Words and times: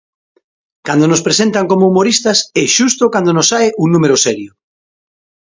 Cando 0.87 1.05
nos 1.07 1.23
presentan 1.27 1.65
como 1.71 1.87
humoristas 1.89 2.37
é 2.63 2.65
xusto 2.77 3.03
cando 3.13 3.31
nos 3.33 3.49
sae 3.51 3.67
un 3.83 3.87
número 3.95 4.15
serio. 4.25 4.51